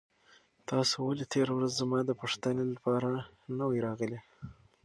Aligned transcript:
تاسو 0.69 0.95
ولې 1.07 1.25
تېره 1.33 1.51
ورځ 1.57 1.71
زما 1.81 1.99
د 2.05 2.11
پوښتنې 2.21 2.63
لپاره 2.75 3.09
نه 3.57 3.63
وئ 3.69 3.79
راغلي؟ 3.87 4.19